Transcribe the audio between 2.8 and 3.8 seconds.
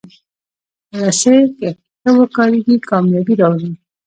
کامیابي راوړي.